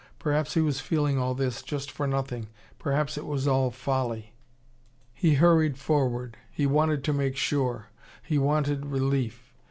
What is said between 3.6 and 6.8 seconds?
folly. He hurried forward. He